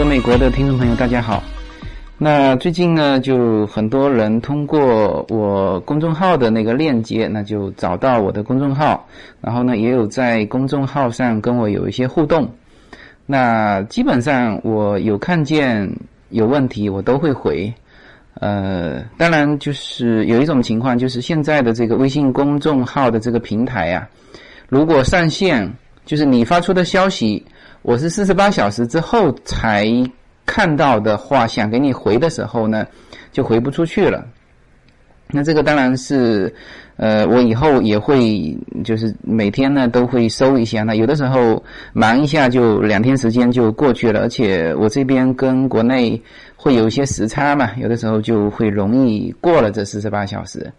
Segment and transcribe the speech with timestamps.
[0.00, 1.42] 随口说美国的听众朋友，大家好。
[2.16, 9.06] 那最近呢，就很多人通过我公众号的那个链接，那就找到我的公众号，
[9.42, 12.50] 然后呢，也有在公众号上跟我有一些互动。
[13.26, 15.86] 那基本上我有看见
[16.30, 17.70] 有问题，我都会回。
[18.34, 24.08] 呃，当然就是有一种情况，就是现在的这个微信公众号的这个平台呀，
[24.66, 25.70] 如果上线，
[26.06, 27.44] 就是你发出的消息，
[27.82, 29.86] 我是四十八小时之后才。
[30.46, 32.84] 看到的话，想给你回的时候呢，
[33.30, 34.26] 就回不出去了。
[35.32, 36.52] 那这个当然是，
[36.96, 40.82] 呃，我以后也会，就是每天呢都会收一下。
[40.82, 41.62] 那有的时候
[41.92, 44.20] 忙一下，就两天时间就过去了。
[44.20, 46.20] 而且我这边跟国内
[46.56, 50.70] 会有一些时差嘛，有的时候就会容易过了这四十八小时。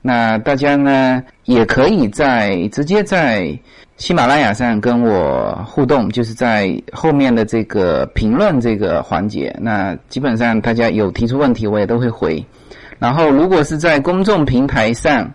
[0.00, 3.58] 那大家呢也可以在直接在。
[3.96, 9.56] 喜马拉雅上跟我互动，就是在后面的这个评论这个环节。
[9.60, 12.44] 那基本上大家有提出问题，我也都会回。
[13.04, 15.30] 然后如果是在公众平台上，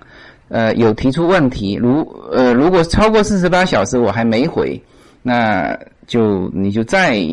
[0.47, 4.81] 呃，有提出问题，如呃，如果超过四十八小时我还没回，
[5.21, 7.23] 那就你就再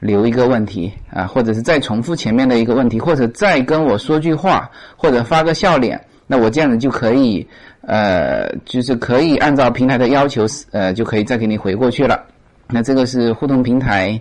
[0.00, 7.46] 留一个问题啊，或者是再重复前面的一个问题，或者再跟我说句话，或者发个笑脸，那我这样子就可以。
[7.82, 12.22] 呃，就是可以按照平台的要求，呃，就可以再给你回过去了。
[12.68, 14.20] 那这个是互动平台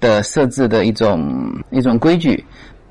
[0.00, 2.42] 的设置的一种一种规矩，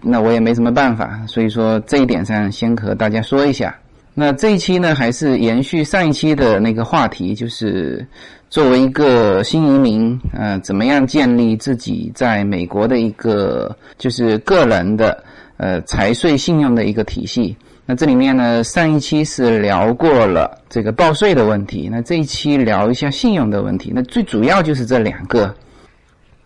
[0.08, 3.76] 那我也没什么办法，所以说这一点上先和大家说一下。
[4.14, 8.08] 那这一期呢，还是延续上一期的那个话题，就是
[8.50, 15.22] 作为一个新移民，呃，怎么样建立自己在美国的一个就是个人的
[15.58, 17.58] 呃财税信用的一个体系。
[17.86, 23.92] 那这里面呢，上一期是聊过了这个报税的问题，那这一期聊一下信用的问题。
[23.94, 25.54] 那最主要就是这两个。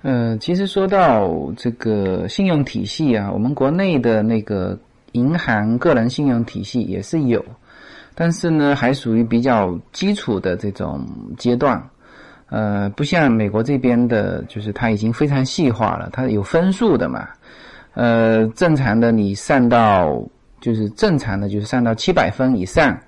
[0.02, 4.78] 呃，其实说到这个信用体系啊，我们国内的那个
[5.12, 7.44] 银行个人信用体系也是有，
[8.16, 11.06] 但是呢，还属于比较基础的这种
[11.38, 11.82] 阶段。
[12.50, 17.28] 呃，不像美国这边的，就是它已经非常细化了，它有分数的嘛。
[17.94, 20.22] 呃，正常的你上到。
[20.62, 23.00] 就是正常的，就是上到七百分以上，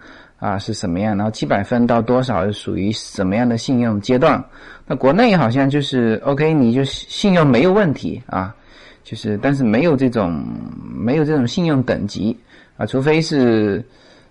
[0.41, 1.15] 啊是什么样？
[1.15, 4.43] 然后七百分到多少是属于什么样的信用阶段？
[4.87, 8.55] 那国内好像就是 OK，你就信用没有问题啊，
[9.03, 10.43] 就是但是没有这种
[10.81, 12.35] 没有这种信用等级
[12.75, 13.85] 啊，除非是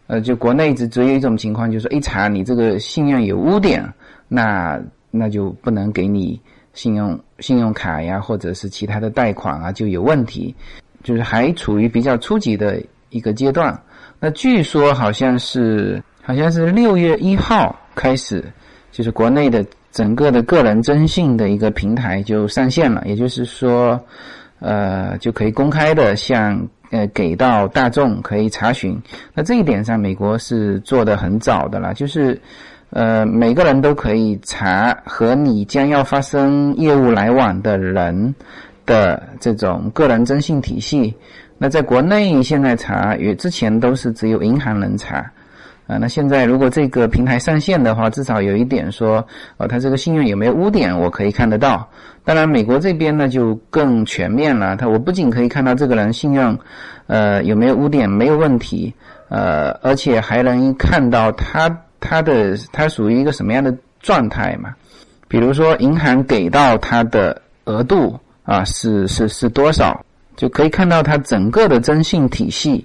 [0.09, 3.81] 呃，就国内只只有一种情况，就是一查你这个信用有污点，
[4.27, 4.82] 那
[5.12, 6.41] 那就不能给你
[6.75, 10.53] 信用信用卡呀，或者是其他的贷款啊就有问题，
[11.04, 12.82] 就是还处于比较初级的。
[13.12, 13.77] 一个阶段，
[14.20, 18.44] 那据说好像是好像是六月一号开始，
[18.92, 23.98] 就是国内的整个的个人征信的一个平台就上线了，也就是说，
[24.59, 29.00] 呃，就可以公开的向呃给到大众可以查询。
[29.32, 32.38] 那这一点上，美国是做的很早的了，就是
[32.91, 38.34] 呃每个人都可以查和你将要发生业务来往的人
[38.84, 41.16] 的这种个人征信体系。
[41.62, 45.19] 那在国内现在查，与之前都是只有银行能查，
[45.87, 49.22] 啊，那现在如果这个平台上线的话，至少有一点说，
[49.59, 51.87] 哦，他这个信用有没有污点，我可以看得到。
[52.25, 56.59] 当然，美国这边呢就更全面了，他我不仅可以看到这个人信用，
[57.09, 58.94] 呃，有没有污点，没有问题，
[59.28, 61.69] 呃，而且还能看到他
[62.00, 64.71] 他的他属于一个什么样的状态嘛？
[65.28, 70.03] 比如说银行给到他的额度啊，是是是多少？
[70.41, 72.83] 就可以看到它整个的征信体系。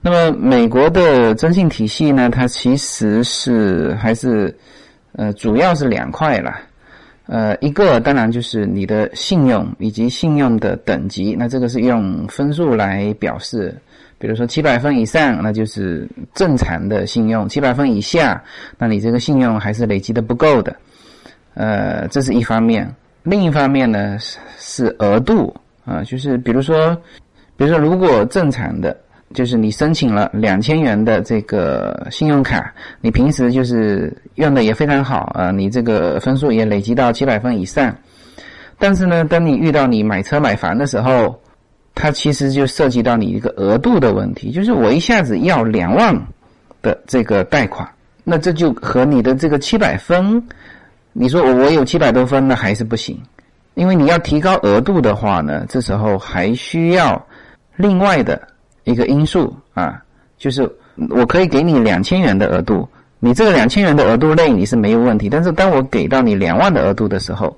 [0.00, 4.52] 那么美国的征信体系呢，它其实是还是
[5.12, 6.60] 呃主要是两块啦。
[7.26, 13.72] 呃，一个当然就是你的信用以及信用的等级，那这个是用分数来表示。
[14.20, 18.42] 比如说七百分以上，那就是正常的信用；七百分以下，
[18.76, 20.74] 那你这个信用还是累积的不够的。
[21.54, 22.92] 呃，这是一方面。
[23.22, 25.54] 另一方面呢，是是额度。
[25.88, 26.94] 啊，就是比如说，
[27.56, 28.94] 比如说，如果正常的，
[29.32, 37.94] 就是你申请了两千元的这个信用卡，你平时就是用的也非常好啊，你这个分数也累积到七百分以上。
[38.78, 41.40] 但是呢，当你遇到你买车买房的时候，
[41.94, 46.14] 它其实就涉及到你一个额度的问题，就是我一下子要两万
[46.80, 47.88] 的这个贷款，
[48.22, 50.40] 那这就和你的这个七百分，
[51.12, 53.18] 你说我我有七百多分，那还是不行。
[53.78, 57.24] 因为你要提高额度的话呢，这时候还需要
[57.76, 58.48] 另外的
[58.82, 60.02] 一个因素啊，
[60.36, 60.68] 就是
[61.10, 62.88] 我可以给你两千元的额度，
[63.20, 67.56] 你这个两千元的额度内你是没有问题，但是当我给到你两万的额度的时候，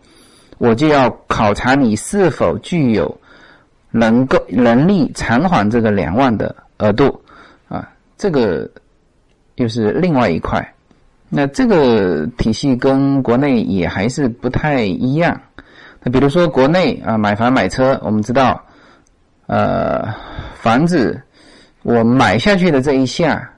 [0.58, 3.18] 我就要考察你是否具有
[3.90, 7.18] 能够能力偿还这个两万的额度
[7.66, 7.88] 啊，
[8.18, 8.70] 这个
[9.54, 10.74] 又是另外一块。
[11.30, 15.40] 那这个体系跟国内也还是不太一样。
[16.02, 18.62] 那比如说国内啊，买房买车，我们知道，
[19.46, 20.08] 呃，
[20.54, 21.20] 房子
[21.82, 23.50] 我买下去的这一下，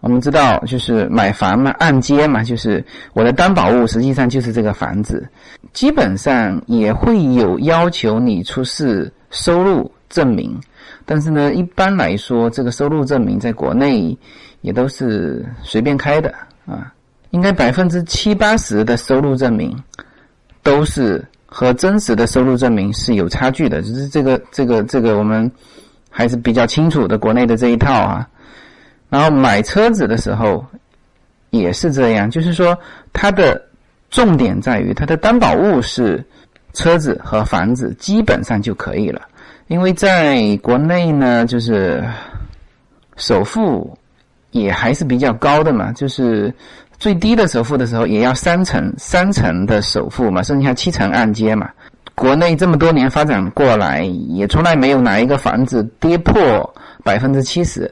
[0.00, 2.84] 我们知道就是买房嘛，按揭嘛，就是
[3.14, 5.28] 我的担保物实际上就是这个房子，
[5.72, 10.56] 基本上也会有要求你出示收入证明，
[11.04, 14.16] 但是呢，一般来说，这个收入证明在国内
[14.60, 16.32] 也都是随便开的
[16.64, 16.92] 啊。
[17.30, 19.76] 应该百分之七八十的收入证明
[20.62, 25.50] 都是和真实的收入证明是有差距的，就是这个这个这个我们
[26.10, 28.28] 还是比较清楚的国内的这一套啊。
[29.08, 30.62] 然后买车子的时候
[31.48, 32.78] 也是这样，就是说
[33.14, 33.60] 它的
[34.10, 36.22] 重点在于它的担保物是
[36.74, 39.22] 车子和房子，基本上就可以了。
[39.68, 42.06] 因为在国内呢，就是
[43.16, 43.96] 首付
[44.50, 46.52] 也还是比较高的嘛，就是。
[46.98, 51.70] 最低的首付的时候也要三成，三成的首付嘛，剩下七成按揭嘛。
[52.16, 56.74] 国内这么多年发展过来，也从来没有哪一个房子跌破
[57.04, 57.88] 百分之七十，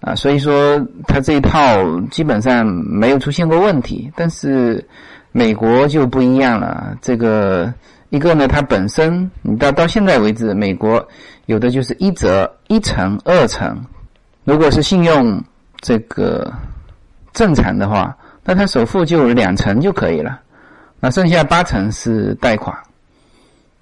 [0.00, 4.10] 啊，所以说它这一套基本上没有出现过问题。
[4.16, 4.84] 但是
[5.30, 7.72] 美国就不一样了，这个
[8.10, 11.06] 一个呢，它本身你到到现在为止，美国
[11.46, 13.80] 有的就是一折一成、二成，
[14.42, 15.40] 如果是信用
[15.80, 16.52] 这个
[17.32, 18.12] 正常的话。
[18.44, 20.38] 那他首付就两成就可以了，
[21.00, 22.76] 那剩下八成是贷款，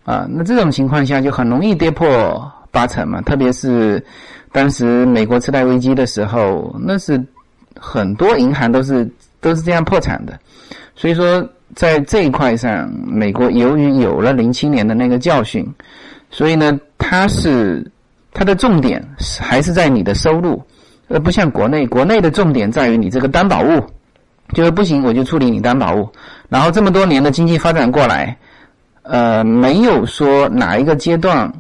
[0.05, 3.21] 啊，那这种情况下就很容易跌破八成嘛。
[3.23, 4.05] 特别是
[4.53, 7.21] 当时美国次贷危机的时候，那是
[7.77, 9.11] 很多银行都是
[9.41, 10.39] 都是这样破产的。
[10.95, 11.45] 所以说，
[11.75, 15.67] 在这一块上，美国由于有了零七年的那个教训，
[16.31, 17.85] 所以呢，它是
[18.33, 19.03] 它的重点
[19.41, 20.63] 还是在你的收入，
[21.09, 23.85] 而不像国内，国内的重点在于你这个担保物。
[24.53, 26.09] 就是不行，我就处理你担保物。
[26.49, 28.37] 然后这么多年的经济发展过来，
[29.03, 31.51] 呃，没有说哪一个阶段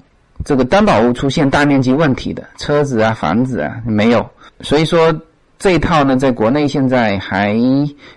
[0.44, 4.28] 这个担保物出现大面积问题的，车子啊、房子啊没有。
[4.60, 5.14] 所以说
[5.58, 7.54] 这一套呢，在国内现在还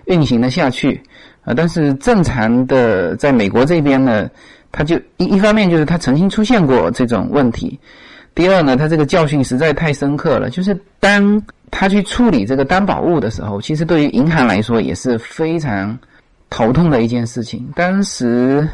[0.04, 1.00] 运行的下去
[1.44, 1.54] 啊。
[1.56, 4.28] 但是正常的在美国这边呢，
[4.70, 7.78] 它就一一方面就是它曾经出现过这种问题，
[8.36, 11.42] 第二呢，它这个教训实在太深刻了，就是当。
[11.68, 15.98] 他去处理这个担保物的时候，其实对于银行来说也是非常
[16.48, 17.68] 头痛的一件事情。
[17.74, 18.66] 当时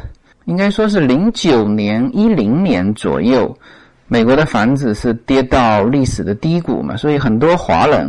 [0.45, 3.53] 应该说是零九年、一零年左右，
[4.07, 8.07] 美国的房子是跌到历史的低谷嘛，所以很多华人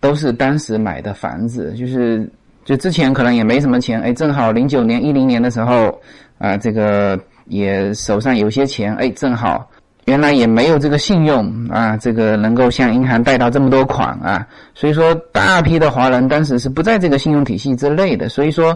[0.00, 2.30] 都是当时买的房子，就是
[2.66, 5.98] 就之前可能也没什么钱，哎，正好零九年、一零年的时候
[6.36, 9.68] 啊，这个也手上有些钱，哎，正好。
[10.08, 18.74] 原来也没有这个信用啊，这个能够向银行贷到这么多款啊，所以说大批的华人当时是不在这个信用体系之内的，所以说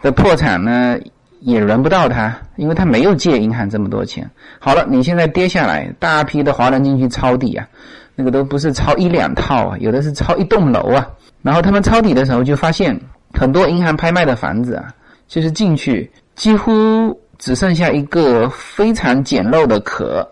[0.00, 0.96] 的破产呢
[1.40, 4.26] 也轮不到他，因为他没有借银行这么多钱。
[4.58, 7.68] 好了，你现在跌下来，大批的华人进去抄底啊，
[8.16, 11.06] 那个都不是抄一两套啊，有的是抄一栋楼啊。
[11.42, 12.98] 然后他们抄底的时候就发现，
[13.34, 14.88] 很多银行拍卖的房子啊，
[15.28, 20.26] 就是进去几乎只剩下一个非常简陋的壳。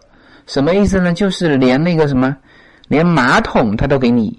[0.46, 1.12] 什么意思呢？
[1.12, 2.36] 就是连那个什么，
[2.88, 4.36] 连马桶他都给你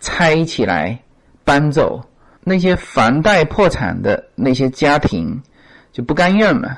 [0.00, 0.98] 拆起来
[1.44, 2.00] 搬走。
[2.44, 5.36] 那些房贷破产的那些家庭
[5.90, 6.76] 就不甘愿嘛，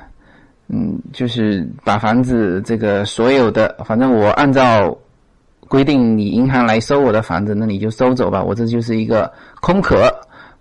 [0.69, 4.97] 嗯，就是把房子这个所有的，反正我按照
[5.67, 8.43] 规定，你银行来收我的房子，那你就收走吧。
[8.43, 9.31] 我这就是一个
[9.61, 10.11] 空壳，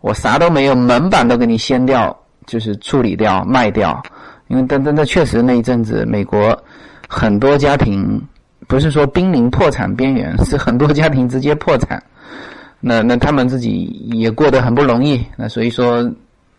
[0.02, 2.14] 我啥都没有，门板都给你掀掉，
[2.46, 4.04] 就是处理掉卖掉。
[4.50, 6.58] 因为但但那确实那一阵子美国。
[7.08, 8.22] 很多家庭
[8.68, 12.02] 不是说濒临破产边缘，是很多家庭直接破产。
[12.80, 15.26] 那那他们自己也过得很不容易。
[15.36, 16.08] 那所以说，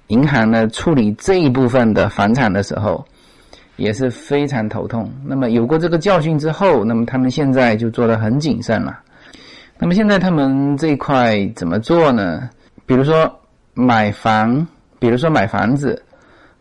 [0.09, 3.05] 银行呢处理这一部分的房产的时候
[3.77, 5.13] 也是非常头痛。
[5.25, 8.99] 那么有过这个教训之后，那么他们现在就做得很谨慎了。
[9.79, 12.49] 那么现在他们这一块怎么做呢？
[12.87, 13.31] 比如说
[13.75, 14.67] 买房，
[14.99, 16.03] 比如说买房子。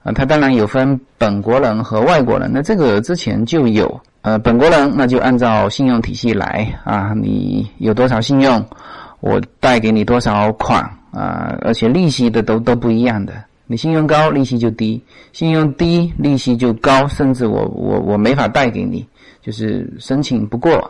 [0.08, 4.00] 啊，它当然有分本国人和外国人，那这个之前就有。
[4.22, 8.66] 呃，本国人那就按照信用体系来啊，你有多少信用，
[9.20, 13.34] 我贷给你多少款啊，而且利息的都都不一样的。
[13.66, 14.98] 你信用高，利息就低；
[15.34, 19.06] 信用低，利息就高，甚至我我我没法贷给你，
[19.42, 20.90] 就是申请不过。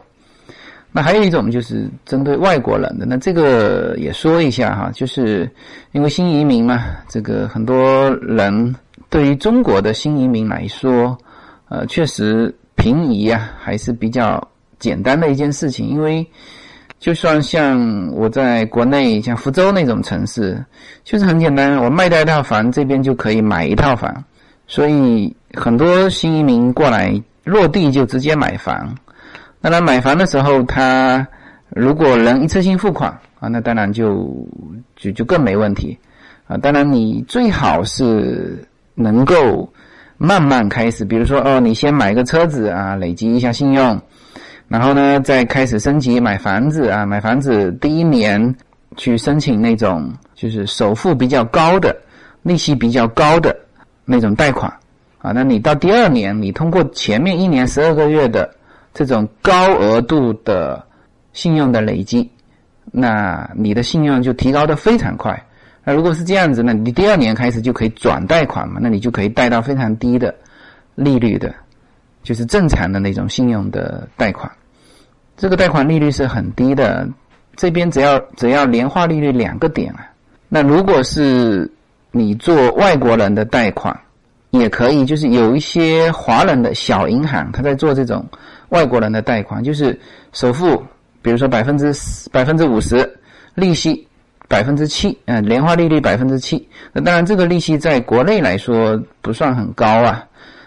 [0.91, 5.51] 那还有一种就是针对外国人的，那这个也说一下哈，就是
[5.91, 8.75] 因为新移民嘛，这个很多人。
[9.09, 11.17] 对于中国的新移民来说，
[11.69, 14.45] 呃，确实平移啊还是比较
[14.79, 16.25] 简单的一件事情，因为
[16.99, 20.63] 就算像我在国内像福州那种城市，
[21.03, 24.23] 就是很简单，我卖掉一套房，这边就可以买一套房，
[24.67, 28.95] 所以很多新移民过来落地就直接买房。
[29.61, 31.27] 当然，买房的时候，他
[31.69, 33.09] 如果能一次性付款
[33.39, 34.27] 啊，那当然就
[34.95, 35.97] 就就更没问题
[36.47, 36.55] 啊。
[36.57, 38.63] 当然，你最好是
[38.99, 39.71] 能够
[40.17, 44.01] 慢慢开始，比如说哦，你先买个车子啊，累积一下信用。
[44.67, 48.55] 然后呢，再开始升级买房子啊，买房子第一年
[48.95, 51.95] 去申请那种就是首付比较高的、
[52.41, 53.55] 利息比较高的
[54.03, 54.69] 那种贷款
[55.19, 55.31] 啊。
[55.31, 58.49] 那你到第二年，你通过前面一年十二个月的
[58.95, 60.83] 这种高额度的
[61.33, 62.27] 信用的累积，
[62.91, 65.39] 那你的信用就提高的非常快。
[65.87, 70.35] 那如果是这样子，那你第二年开始就可以转贷款嘛，那你就可以贷到非常低的
[70.95, 71.55] 利率的。
[72.23, 74.51] 就是正常的那种信用的贷款，
[75.37, 77.07] 这个贷款利率是很低的，
[77.55, 80.05] 这边只要只要年化利率两个点啊。
[80.49, 81.71] 那如果是
[82.11, 83.97] 你做外国人的贷款，
[84.49, 88.25] 也可以，就是有一些华人的小银行，他在做这种
[88.69, 89.97] 外国人的贷款，就是
[90.33, 90.83] 首付，
[91.21, 91.93] 比如说百分之
[92.29, 93.09] 百分之五十，
[93.55, 94.06] 利息
[94.47, 96.67] 百分之七，嗯，年化利率百分之七。
[96.93, 100.23] 那当然，这个利息在国内来说不算很高啊。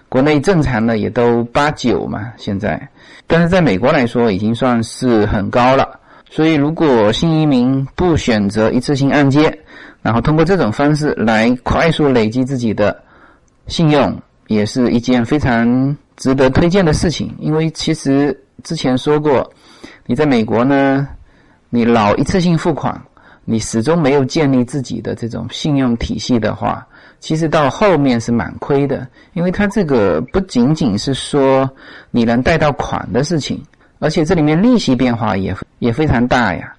[0.08, 2.88] 国内正常的也都八九嘛，现在，
[3.28, 5.88] 但是在美国来说已经算是很高了。
[6.28, 9.56] 所以，如果新移民不选择一次性按揭，
[10.02, 13.00] 然后通过这种方式来快速累积自己的
[13.68, 17.32] 信用，也是一件非常值得推荐的事情。
[17.38, 19.49] 因为其实之前说过，
[20.06, 21.06] 你在美国呢，
[21.68, 23.00] 你老一次性付款，
[23.44, 26.87] 你始终没有建立自己的这种信用体系的话。
[27.18, 31.70] 其实到后面是蛮亏的，因为它这个不仅仅是说
[32.11, 33.62] 你能贷到款的事情，
[33.99, 36.73] 而且这里面利息变化也也非常大呀。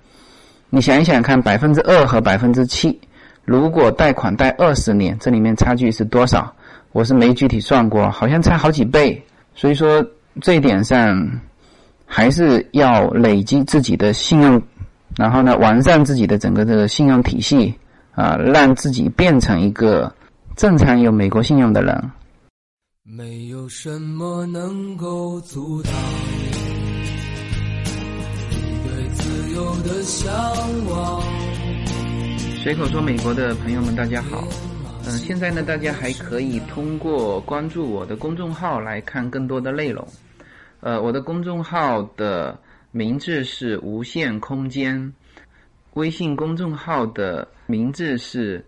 [0.71, 2.99] 你想一想看，百分之二和百分之七，
[3.45, 6.51] 如果贷款贷二十年，这里面差距是多少？
[6.91, 9.23] 我是没具体算过，好像差好几倍。
[9.53, 10.03] 所以说
[10.41, 11.29] 这一点上
[12.05, 14.59] 还是要累积自己的信用，
[15.17, 17.73] 然后呢完善自己的整个这个信用体系
[18.13, 20.13] 啊，让自己变成一个。
[20.57, 22.11] 正常有美国信用的人，
[23.03, 25.91] 没有什么能够阻挡
[26.41, 26.51] 你
[28.83, 30.31] 对自由的向
[30.87, 31.23] 往。
[32.61, 34.43] 随口说美国的朋友们，大家好。
[35.05, 40.05] 嗯，现在呢，大家还可以通过关注我的公众号来看更多的内容。
[40.81, 42.59] 呃，我的公众号的
[42.91, 45.13] 名字是无限空间，
[45.93, 48.63] 微信公众号的名字是。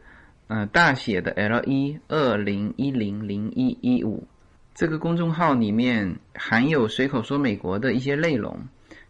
[0.47, 4.27] 呃，大写的 L 一二零一零零一一五，
[4.75, 8.59] 这个公众号里面含有随口说美国的一些内容，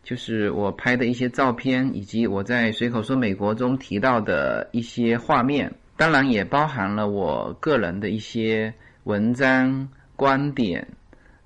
[0.03, 8.73] 就是我拍的一些照片，以及我在随口说美国中提到的一些画面，当然也包含了我个人的一些
[9.05, 10.87] 文章、观点、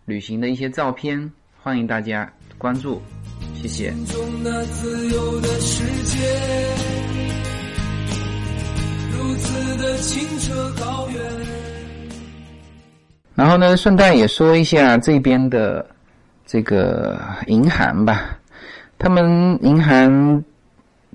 [0.06, 1.32] 旅行的一些照片，
[1.64, 3.02] 欢迎大家关注，
[3.56, 3.94] 谢谢。
[13.36, 15.86] 然后呢，顺带也说一下这边的
[16.46, 18.38] 这个银行吧。
[18.98, 20.44] 他们银行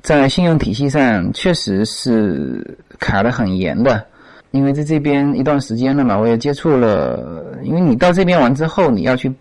[0.03, 4.07] 在信用体系上确实是卡的很严的，
[4.53, 7.59] 因为在这边一段时间了嘛，我也接触了。
[7.65, 9.33] 因为你到这边完之后，你要去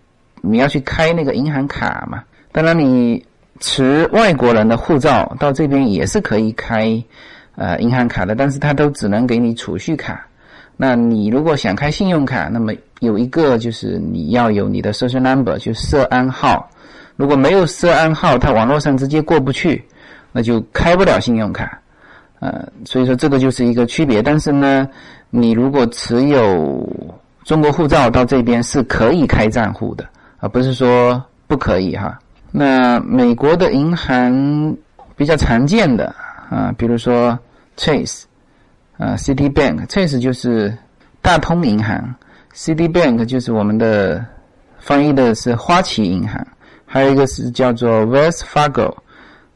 [0.42, 2.24] 你要去开那个银行卡嘛。
[2.52, 3.26] 当然，你
[3.60, 7.02] 持外国人的护照到这边也是可以开。
[7.56, 10.26] 呃，银行卡的，但是它都只能给你储蓄卡。
[10.78, 12.72] 那你如果想开信用卡，那么
[13.02, 16.68] 有一个就是你要有你的 social number，就涉安号。
[17.18, 19.84] 如果没有涉安号，它网络上直接过不去，
[20.32, 21.80] 那就开不了信用卡。
[22.40, 24.24] 呃，所以说这个就是一个区别。
[24.24, 24.88] 但是呢，
[25.30, 26.90] 你如果持有
[27.44, 30.08] 中国护照到这边是可以开账户的，
[30.42, 32.20] 而不是说不可以哈。
[32.52, 34.76] 那美国的银行
[35.16, 36.14] 比较常见的。
[36.50, 37.40] 啊，比如说
[37.78, 38.24] Chase，
[38.98, 40.78] 啊，City Bank，Chase 就是
[41.22, 42.14] 大通银行
[42.54, 44.22] ，City Bank 就是我们的
[44.78, 46.46] 翻译的是花旗银行，
[46.86, 48.94] 还有一个是叫做 Wells Fargo，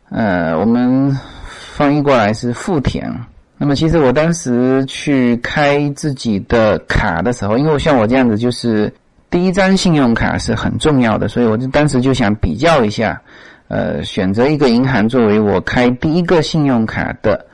[0.09, 1.11] 呃，我们
[1.45, 3.13] 翻译过来是富田。
[3.57, 8.89] 那么其实我当时去开自己的卡的时候，因为像我这样子，就是
[9.35, 13.21] 第一张信用卡是很重要的，所以我就当时就想比较一下。
[13.67, 17.45] 呃，选择一个银行作为我开第一个信用卡的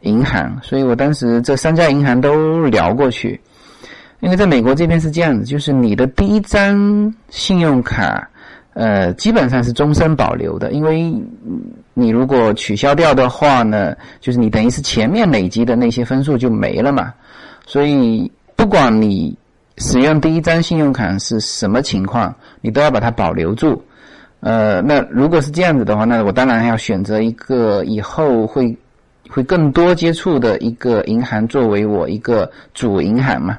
[0.00, 3.40] 银行，所以我当时这三家银行都聊过去。
[4.18, 8.28] 因为在美国这边是这样子，就是你的第一张信用卡，
[8.74, 11.14] 呃，基本上是终身保留的，因为
[11.94, 17.14] 你如果取消掉的话呢，就是你等于是前面累积的那些分数就没了嘛。
[17.64, 19.38] 所以不管你
[19.78, 23.82] 使用第一张信用卡是什么情况，你都要把它保留住。
[24.40, 28.76] 呃，那如果是这样子的话，那我当然要选择一个以后会
[29.28, 33.58] 会更多接触的一个银行作为我一个主银行嘛。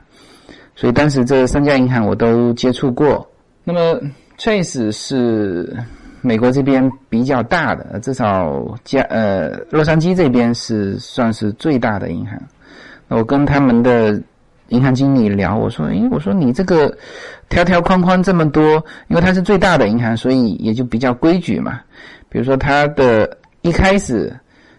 [0.75, 3.29] 所以当时这三家银行我都接触过。
[3.65, 3.99] 那么
[4.37, 5.75] Chase 是
[6.21, 12.39] 美国这边比较大的，至少加呃洛杉矶这边是算是最大的银行。
[13.09, 14.21] 我跟他们的
[14.69, 16.95] 银行经理聊，我说：“诶，我说你这个
[17.49, 21.79] 条条框框这么多，因为它是最大的银行，所以也就比较规矩嘛。
[22.29, 24.33] 比如说它的一开始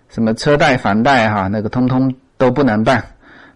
[0.08, 3.04] 什么车贷、房贷哈，那个通通都不能办。”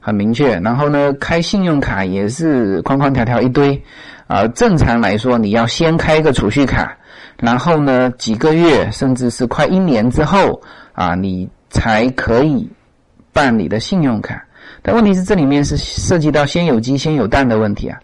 [0.07, 3.83] 很明确，然后呢，开信用卡也是框框条条一堆，
[4.27, 6.95] 啊，正常来说你要先开一个储蓄卡，
[7.39, 10.61] 然后呢，几个月甚至是快一年之后
[10.93, 12.71] 啊，你才可以
[13.33, 14.45] 办你的信用卡。
[14.85, 17.99] 但问题是这里面是涉及到先有鸡先有蛋的问题啊。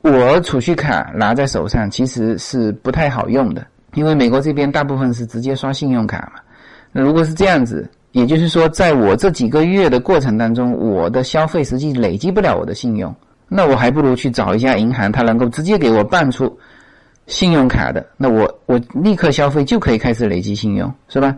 [0.00, 6.40] 我储蓄卡拿在手上其实是不太好用的，因为美国这边大部分是直接刷信用卡嘛。
[6.92, 7.86] 那如果是这样子。
[8.14, 13.12] 也就是说，在我这几个月的过程当中，我的消费实际累积不了我的信用，
[13.48, 16.56] 那我还不如去找一家银行，它能够直接给我办出
[17.26, 21.34] 信用卡的，那我我立刻消费就可以开始累积信用，是吧？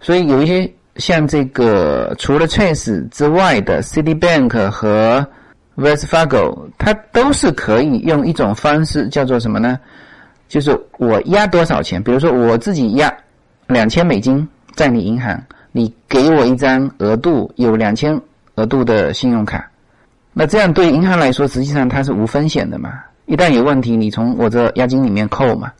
[0.00, 0.66] 所以有一些
[0.98, 5.26] 像这个除了 Chase 之外的 Citibank 和
[5.76, 9.78] Wells Fargo，它都是可以用一种方式叫做什么呢？
[10.48, 13.12] 就是我压多少钱，比如说我自己压
[13.66, 15.42] 两千美金在你银行。
[15.72, 18.18] 你给我一张额度有两千
[18.54, 19.68] 额度的信用卡，
[20.32, 22.94] 那这样对银行来说，实际上它是无风险的嘛？
[23.26, 25.70] 一旦有问题，你从我这押金里面扣嘛？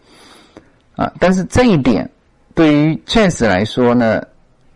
[0.96, 2.06] 啊，但是这一点
[2.54, 4.22] 对于 Chase 来说呢，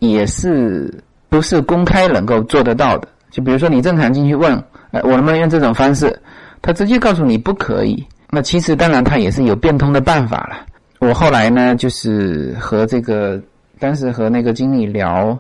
[0.01, 0.93] 也是
[1.29, 3.09] 不是公开能够做得到的？
[3.31, 4.53] 就比如说你正常进去问，
[4.91, 6.21] 哎，我能不能用这种方式？
[6.61, 8.05] 他直接告诉你不可以。
[8.29, 10.67] 那其实当然他也是有变通的办法了。
[10.99, 13.41] 我后来呢，就是和这个。
[13.79, 15.39] 当时和那个经理聊，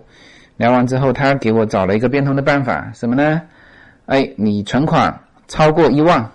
[0.56, 3.42] 聊完之后，他给我找了一个变通的办法，什么呢？
[4.06, 5.14] 哎，你存款
[5.46, 6.26] 超过一万，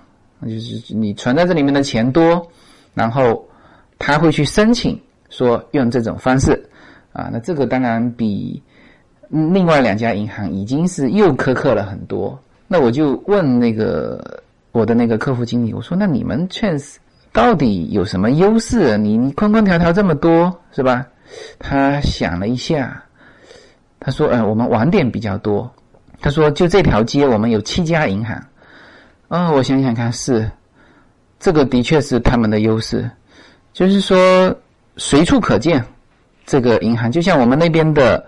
[0.43, 2.47] 就是你存在这里面的钱多，
[2.93, 3.43] 然后
[3.97, 6.63] 他会去申请说用这种方式，
[7.15, 8.61] 啊，那这个当然比
[9.29, 12.37] 另外两家银行已经是又苛刻了很多。
[12.67, 16.97] 那我就问那个我的那个客服经理，我说那你们 Chance
[17.31, 18.97] 到底有什么优势？
[18.97, 21.07] 你你框框条条这么多，是吧？
[21.57, 23.01] 他想了一下，
[23.99, 25.71] 他说：“呃，我们网点比较多。”
[26.19, 28.43] 他说：“就这条街，我们有七家银行。”
[29.29, 30.51] 嗯，我想想看，是
[31.39, 33.09] 这个的确是他们的优势，
[33.73, 34.53] 就是说
[34.97, 35.83] 随处可见
[36.45, 38.25] 这个银行，就像我们那边的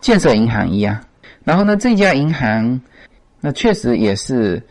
[0.00, 0.98] 建设银行一样。
[1.44, 2.80] 然后呢，这家银行
[3.40, 4.62] 那确实也是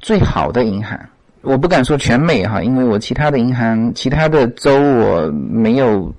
[0.00, 0.98] 最好的银行。
[1.42, 6.14] 我不敢说全美哈，因为我其他的银行、其他的州我没有。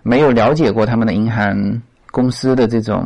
[0.00, 3.04] 没有了解过他们的银行公司的这种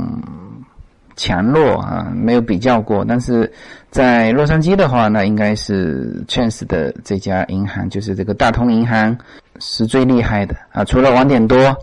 [1.17, 3.05] 强弱啊，没有比较过。
[3.05, 3.51] 但是
[3.91, 9.19] 在洛杉矶的话，那应该是 Chance 的这家银行，就是这个大通银行
[9.59, 10.85] 是最厉害的啊。
[10.85, 11.77] 除了网点多，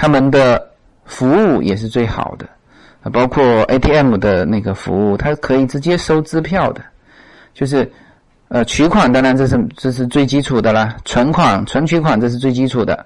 [0.00, 0.64] 他们的
[1.04, 2.48] 服务也是最好的
[3.02, 6.80] 啊，包括 ATM 的那个服务，它可以直接收支票的，
[7.52, 7.90] 就是
[8.46, 13.04] 呃取款，当然这是这是最基础的啦，存款、存取款这是最基础的。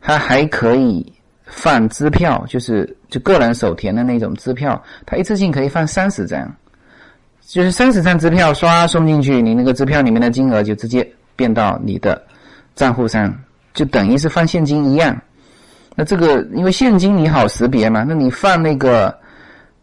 [0.00, 1.12] 它还可以
[1.44, 6.54] 放支票，就是就个人手填的那种支票，它一次性可以放三十张，
[7.40, 12.22] 就是三十张支票刷送进去，你那个支票里面的金额就直接变到你的
[12.76, 13.34] 账户上，
[13.74, 15.20] 就等于是放现金一样。
[15.98, 19.12] 那这个因为现金你好识别嘛，那你放那个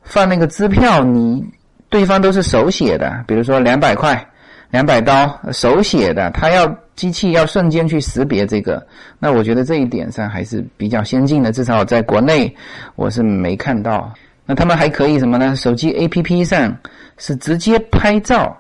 [0.02, 1.46] 放那个支票，你
[1.90, 4.26] 对方都是手写的，比如说两百块。
[4.72, 8.86] 两百刀手写的，他要机器要瞬间去识别这个，
[9.20, 12.54] 那我觉得这一点上还是比较先进的，至少在国内
[12.96, 14.12] 我是没看到。
[14.46, 15.56] 那他们还可以什么呢？
[15.56, 16.76] 手机 APP 上
[17.18, 18.58] 是直接拍照，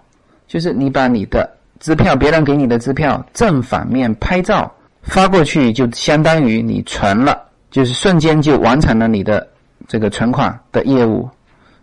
[0.48, 4.72] 就是你把你的支票，别人给你的支票正反面拍照
[5.06, 7.42] 发过去，就相当于你存了，
[7.72, 9.48] 就是瞬间就完成了你的
[9.88, 11.30] 这个存款的业务。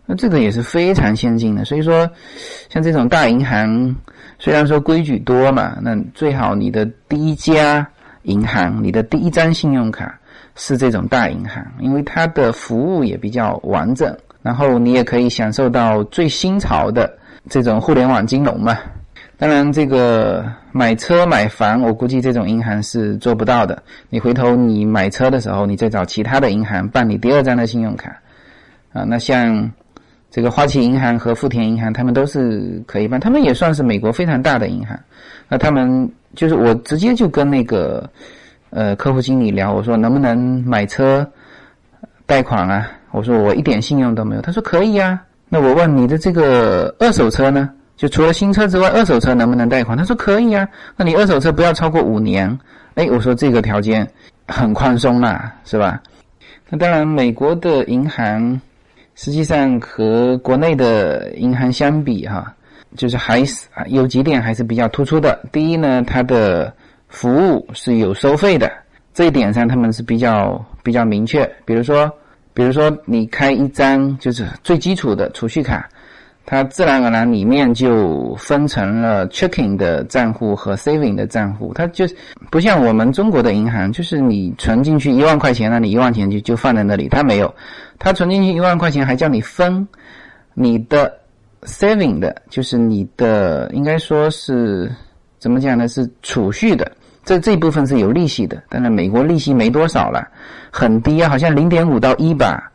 [0.05, 2.09] 那这个也是非常先进的，所以说，
[2.69, 3.95] 像这种大银行，
[4.37, 7.87] 虽然说规矩多嘛，那最好你的第一家
[8.23, 10.19] 银行，你的第一张信用卡
[10.55, 17.17] 是这种大银行，因为它的服务也比较完整，然后你也可以享受到最新潮的
[17.49, 18.77] 这种互联网金融嘛。
[19.35, 23.81] 当然，这个买车买房，我估计这种银行是做不到的。
[24.09, 28.15] 你回头你买车的时候，你再找其他的银行办理第二张的信用卡
[28.93, 29.03] 啊。
[29.05, 29.69] 那像
[30.29, 34.97] 这个花旗银行和富田银行，他们都是可以办，他们也算是美国非常大的银行。
[35.49, 38.09] 那他们就是我直接就跟那个
[38.69, 41.27] 呃客户经理聊，我说能不能买车
[42.25, 42.89] 贷款啊？
[43.11, 45.21] 我说我一点信用都没有，他说可以啊。
[45.49, 47.69] 那我问你的这个二手车呢？
[47.95, 49.97] 就除了新车之外，二手车能不能贷款？
[49.97, 50.67] 他说可以啊。
[50.97, 52.59] 那你二手车不要超过五年。
[52.95, 54.07] 哎，我说这个条件
[54.47, 56.01] 很宽松啦，是吧？
[56.69, 58.59] 那当然，美国的银行
[59.15, 62.53] 实际上和国内的银行相比，哈，
[62.95, 65.39] 就是还是啊有几点还是比较突出的。
[65.51, 66.73] 第一呢，它的
[67.07, 68.71] 服务是有收费的，
[69.13, 71.49] 这一点上他们是比较比较明确。
[71.63, 72.11] 比如说，
[72.53, 75.87] 比如说你开一张就是最基础的储蓄卡。
[76.45, 82.05] 它自然而然里面就分成了 checking 的账户和 saving 的账户，它就
[82.51, 87.53] 不像我们中国的银行，就是你存进去一万块钱，那你一万钱就就放在那里，它没有，
[87.97, 89.87] 它存进去一万块钱还叫你分
[90.53, 91.11] 你的
[91.63, 94.91] saving 的，就是你的应该说是
[95.39, 95.87] 怎么讲呢？
[95.87, 96.91] 是储蓄的，
[97.23, 100.27] 这这一部分是有利息的，但是美国利息没多少了，
[100.69, 102.69] 很低啊，好像零点五到一吧。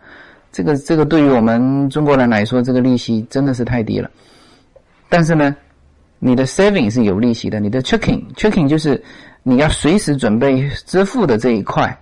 [0.50, 4.10] 这个这个对于我们中国人来说，这个利息真的是太低了。
[5.08, 5.54] 但是呢，
[6.18, 9.02] 你的 saving 是有利息的，你的 checking checking 就是
[9.42, 11.96] 你要随时准备支付的这一块，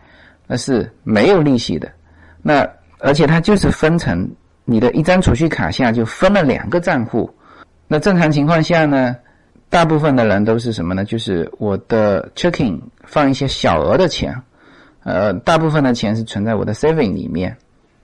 [0.46, 1.90] 那是没有利息的。
[2.42, 4.28] 那而且它就是分成
[4.64, 7.28] 你的一张储蓄卡下就分了两个账户。
[7.88, 9.14] 那正常情况下呢，
[9.68, 11.04] 大部分的人都是什么呢？
[11.04, 14.34] 就是我的 checking 放一些小额的钱，
[15.04, 17.56] 呃，大部分的钱是存在我的 saving 里面。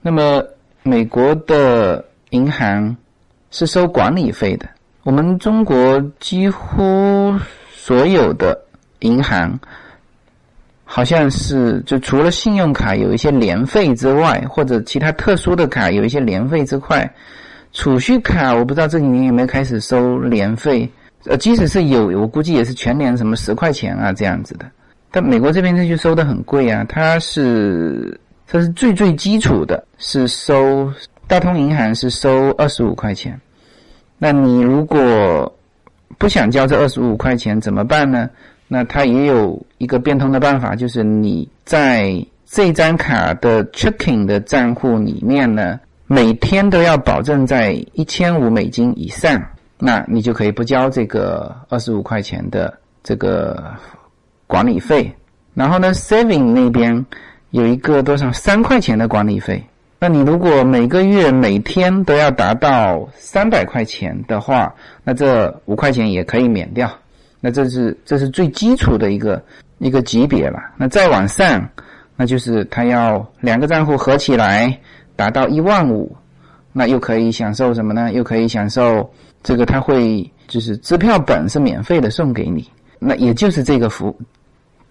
[0.05, 0.43] 那么，
[0.83, 2.93] 美国的银行
[3.51, 4.67] 是收管理费的。
[5.03, 7.33] 我们中国几乎
[7.71, 8.61] 所有的
[8.99, 9.57] 银行，
[10.83, 17.09] 好像是就除了信用卡有一些年费之外，或者其他特殊的卡有一些年费之外，
[17.71, 20.91] 储蓄卡我不知道这几年有没有开始收年费。
[21.27, 24.65] 呃，即使是有，我估计也是全年什么十块钱啊这样子的。
[25.09, 28.19] 但美国这边这就收的很贵啊，它是。
[28.53, 30.93] 这是最最基础的，是收
[31.25, 33.41] 大通银行是收二十五块钱。
[34.19, 35.51] 那你如果
[36.19, 38.29] 不想交这二十五块钱怎么办呢？
[38.67, 49.43] 那它也有一个变通的办法，就是你在这张卡的 checking 的账户里面呢，每天都要保证在一千五美金以上，
[49.79, 53.73] 那你就可以不交这个二十五块钱的这个
[54.45, 55.11] 管理费。
[55.55, 57.03] 然后呢，saving 那边。
[57.53, 59.63] 有一个多少三块钱的管理费，
[59.99, 66.91] 那你如果每个月每天都要达到三百块钱的话，那这五块钱也可以免掉。
[67.39, 69.39] 那这是这是最基础的一个
[69.77, 70.59] 一个级别了。
[70.77, 71.63] 那再往上，
[72.15, 74.75] 那就是他要两个账户合起来
[75.15, 76.11] 达到一万五，
[76.71, 78.11] 那又可以享受什么呢？
[78.13, 79.07] 又可以享受
[79.43, 84.17] 这个他会就是支票本是免费的送给你，那也就是这个服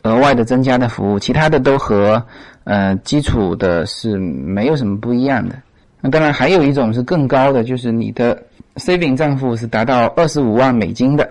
[0.03, 2.23] 额外的增加的服务，其他的都和。
[2.65, 5.57] 呃，基础的是没有什么不一样的。
[6.01, 8.41] 那当然还有一种是更高的，就是你的
[8.77, 11.29] saving 账户是达到二十五万美金的，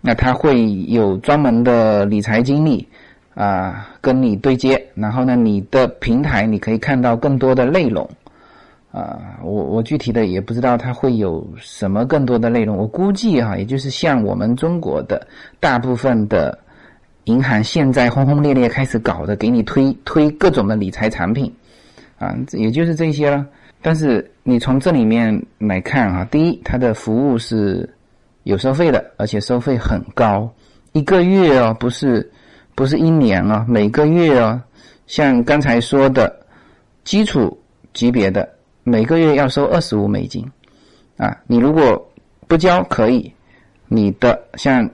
[0.00, 2.84] 那他会有专门的理财经理
[3.32, 8.04] 啊跟你对接，然后呢，你的平台你可以看到更多的内容
[8.90, 9.38] 啊。
[9.44, 15.24] 我我具体的也不知道它会有什么更多的内容，我估计哈，也就是像我们中国的
[15.60, 16.58] 大部分的。
[17.26, 21.52] 银行现在轰轰烈烈开始搞的，给你推推各种的理财产品，
[22.18, 23.44] 啊，也就是这些了。
[23.82, 27.88] 但是你从这里面来看啊，第一，它的服务是
[28.44, 30.48] 有收费的，而且收费很高，
[30.92, 32.30] 一个月哦，不是
[32.76, 34.60] 不是一年啊，每个月哦，
[35.08, 36.32] 像刚才说的，
[37.02, 37.58] 基础
[37.92, 38.48] 级别的
[38.84, 40.48] 每个月要收二十五美金，
[41.16, 42.08] 啊，你如果
[42.46, 43.32] 不交可以，
[43.88, 44.88] 你的像。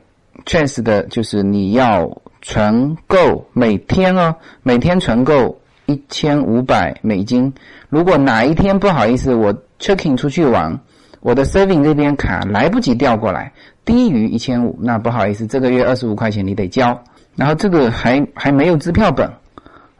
[0.46, 2.10] Chase 的就是你要
[2.42, 7.52] 存够每天哦，每天存够一千五百美金。
[7.88, 10.78] 如果哪一天不好意思，我 checking 出去玩，
[11.20, 13.52] 我的 saving 这边卡来不及调过来，
[13.84, 17.00] 低于一千五，那不好意思，这个月二十五块钱你得交。
[17.36, 19.30] 然后这个还还没有支票本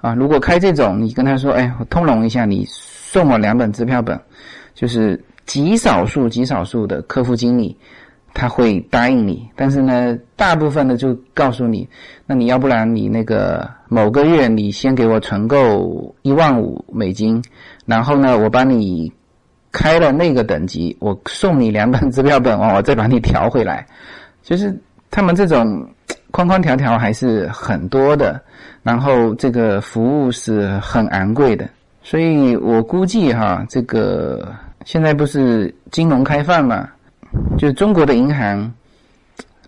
[0.00, 0.14] 啊。
[0.14, 4.20] 如果开这种，你跟他说，哎，我通融一下，你送我两本支票本，
[4.74, 7.76] 就是极少数极少数的客户经理。
[8.34, 11.88] 他会答应你，但是呢，大部分的就告诉你，
[12.26, 17.42] 那你要不然你那个某个月你先给我存够一万五美金，
[17.84, 19.12] 然后呢，我帮你
[19.70, 23.86] 开了那个等级，我送你两本支票本，我再把你调回来，
[24.42, 24.74] 就是
[25.10, 25.86] 他们这种
[26.30, 28.40] 框框条条还是很多的，
[28.82, 31.68] 然后这个服务是很昂贵的，
[32.02, 36.88] 所以我估计哈，这个现在不是金融开放嘛，
[37.58, 38.72] 就是中国的银行。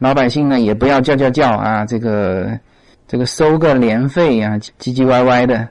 [0.00, 2.58] 老百姓呢，也不要叫叫叫啊，这个
[3.06, 5.66] 这个收个年费啊，唧唧歪歪的，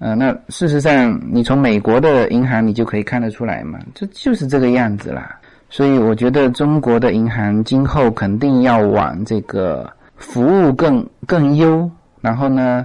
[0.00, 5.38] 呃，那事实上，你从美国的银行你就可以看得出来嘛，这就是这个样子啦。
[5.70, 11.88] 所以我觉得中国的银行今后肯定要往这个服务更更优，
[12.20, 12.84] 然后呢，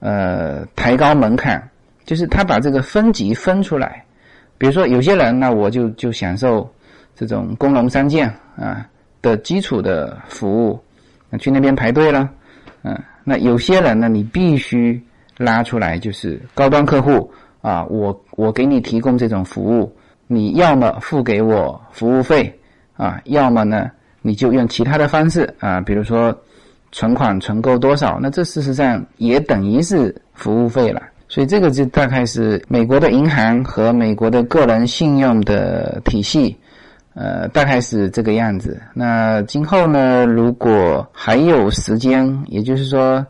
[0.00, 1.62] 呃，抬高门槛，
[2.04, 4.04] 就是他把这个分级分出来。
[4.58, 6.68] 比如说有些人，那我就就享受
[7.14, 8.86] 这种工农三建啊。
[9.20, 10.76] 的基础的服务，
[11.30, 12.28] 那去那边排队了，
[12.82, 15.00] 嗯，那有些人呢，你必须
[15.36, 19.96] 拉出来，就是高端客户啊，我我给你提供这种服务，
[20.26, 22.52] 你要么付给我服务费
[22.96, 23.88] 啊，要么呢，
[24.22, 26.36] 你就用其他的方式啊，比如说
[26.90, 36.56] 存款存够多少，那这事实上也等于是服务费了，所以这个就大概是美国的银行和美国的个人信用的体系。
[37.14, 38.80] 呃，大概是这个样子。
[38.94, 43.24] 那今后呢，如果还有时间，也就是说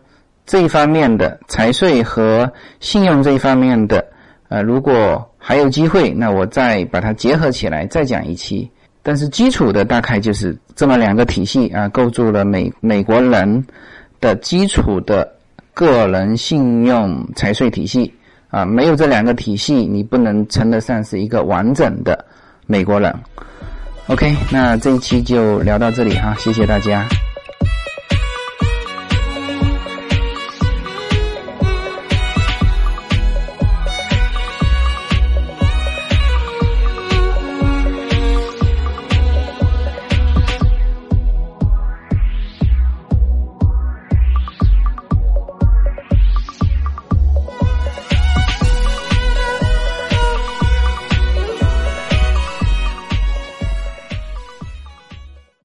[0.47, 4.05] 这一方面的财税和信用这一方面的，
[4.49, 8.71] 呃，如果还有机会，那我再把它结合起来再讲一期。
[9.03, 13.67] 但是基础的大概就是这么两个体系啊，构筑了美美国人
[14.21, 15.29] 的基础的
[15.75, 18.15] 个人信用财税体系
[18.49, 18.65] 啊。
[18.65, 22.25] 没有这两个体系，你不能称得上是一个完整的
[22.69, 23.13] 美国人。
[24.09, 27.07] OK，那这一期就聊到这里哈，谢谢大家。